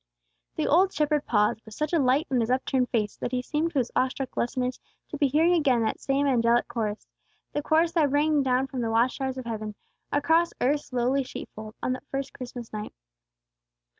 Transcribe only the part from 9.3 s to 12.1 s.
of heaven, across earth's lowly sheep fold, on that